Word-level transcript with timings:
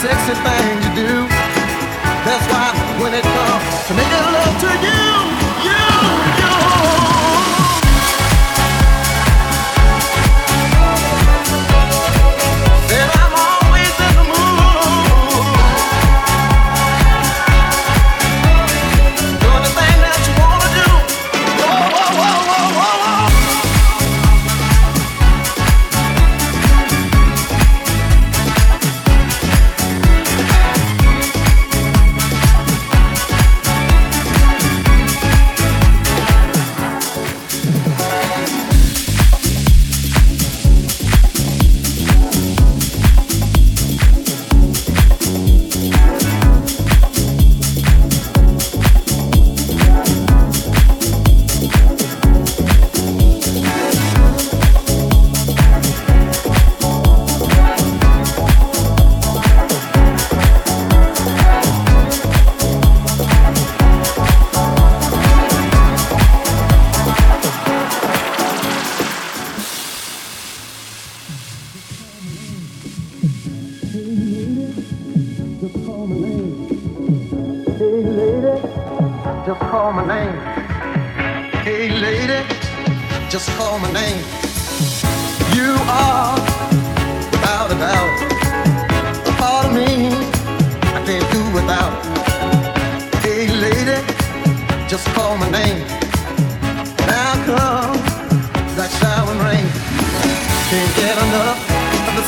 sexy 0.00 0.34
things 0.34 0.84
you 0.86 0.92
do. 1.06 1.12
That's 2.26 2.46
why 2.50 2.72
when 3.00 3.14
it 3.14 3.22
comes 3.22 3.86
to 3.88 3.92
making 3.94 4.26
love 4.34 4.54
to 4.64 4.70
you, 4.86 5.02
you. 5.68 6.03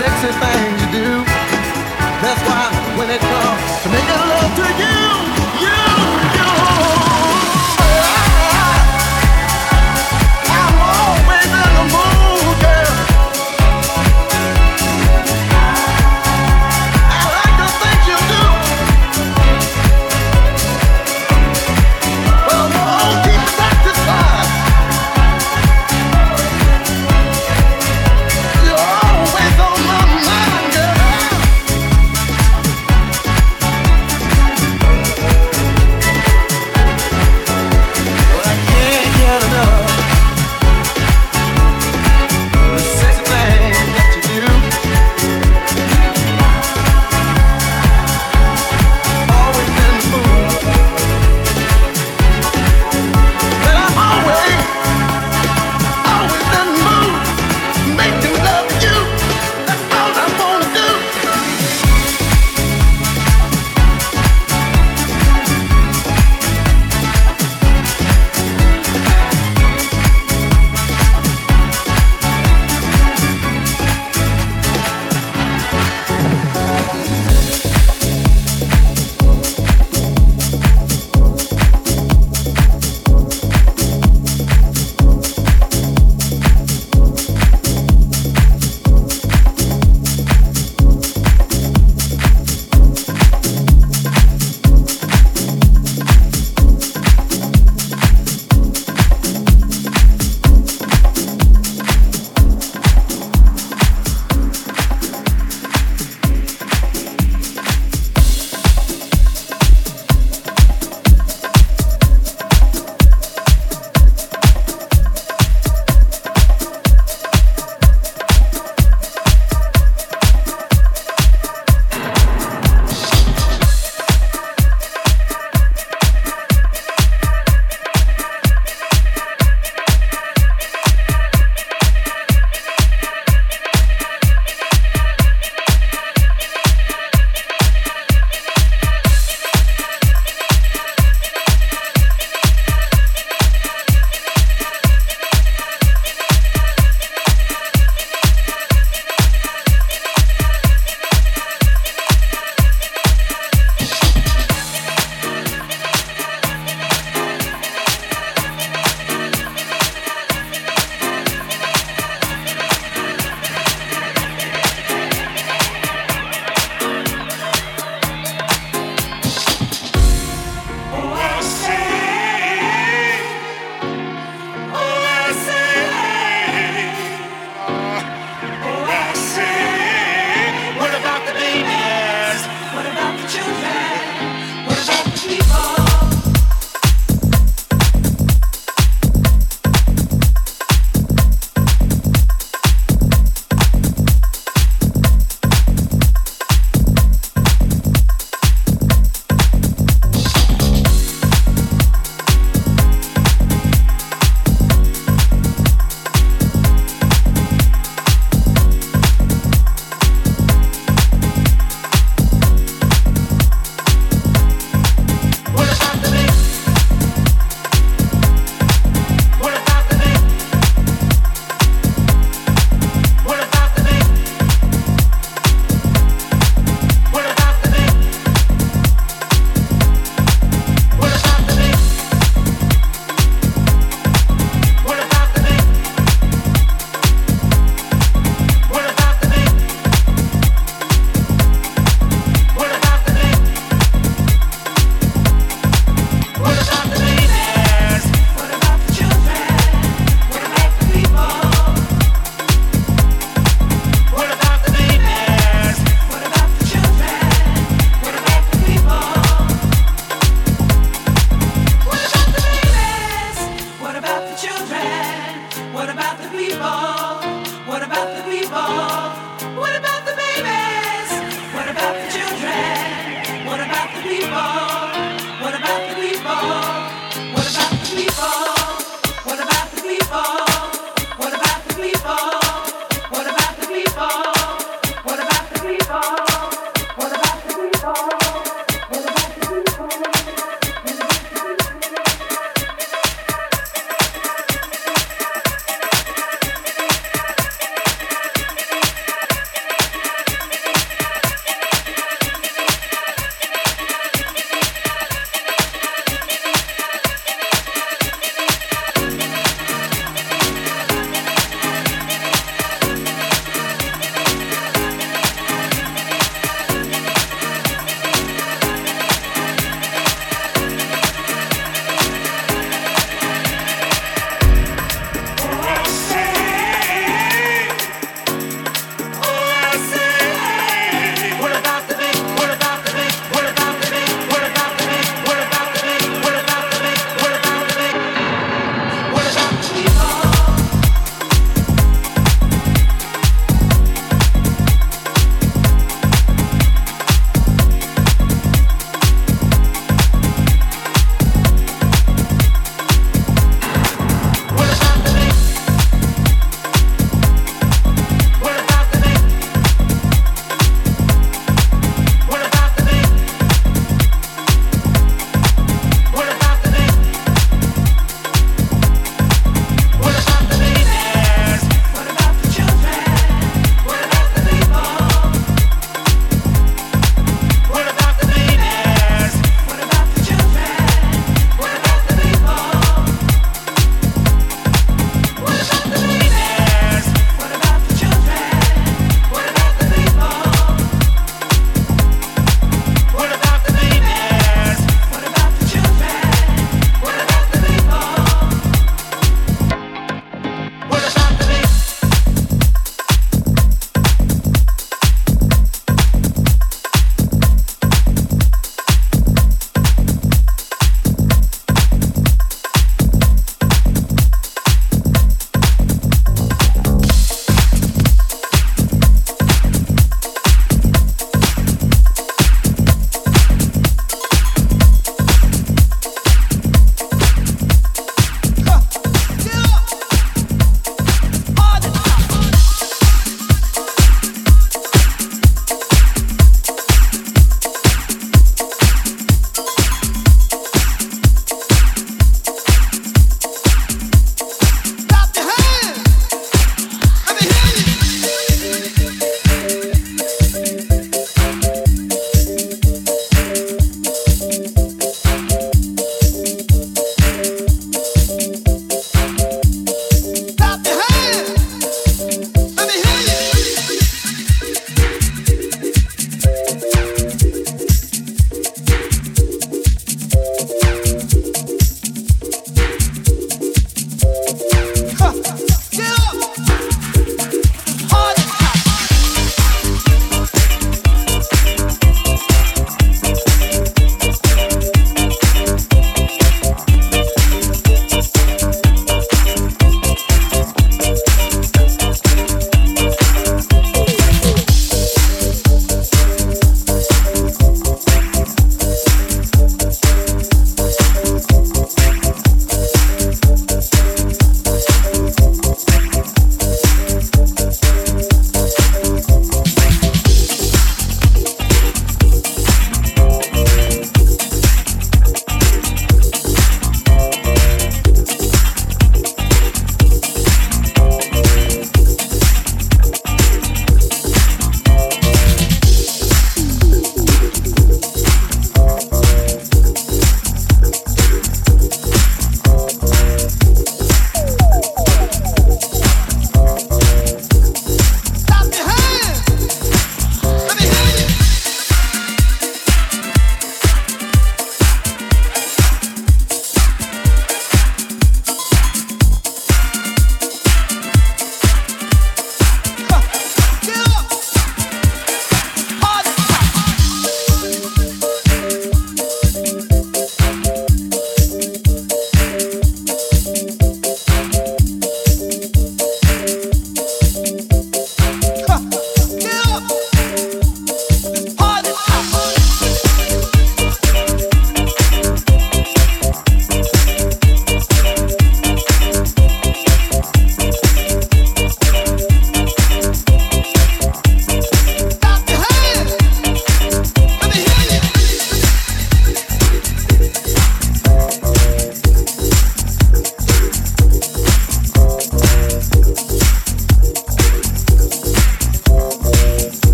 sexy 0.00 0.32
thing. 0.32 0.79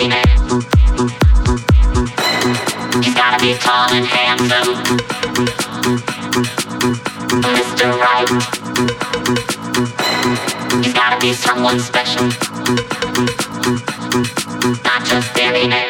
free. 0.00 0.08
You 3.02 3.14
gotta 3.14 3.38
be 3.40 3.54
tall 3.54 3.92
and 3.92 4.06
handsome, 4.06 4.74
Mr. 7.42 7.98
Right. 8.00 8.30
You 10.84 10.92
gotta 10.92 11.20
be 11.20 11.32
someone 11.32 11.80
special, 11.80 12.24
not 14.84 15.04
just 15.04 15.38
any 15.38 15.68
name. 15.68 15.89